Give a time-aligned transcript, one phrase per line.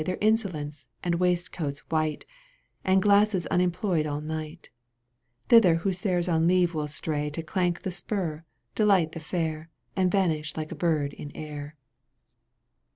[0.03, 2.25] Their insolence and waistcoats white
[2.83, 4.71] And glasses unemployed all night;
[5.49, 8.43] Thither hussars on leave will stray To clank the spur,
[8.73, 11.75] delight the fair— And vanish like a bird in air.